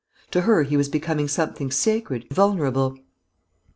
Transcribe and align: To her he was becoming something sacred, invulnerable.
To 0.31 0.41
her 0.41 0.63
he 0.63 0.75
was 0.75 0.89
becoming 0.89 1.27
something 1.27 1.69
sacred, 1.69 2.23
invulnerable. 2.31 2.97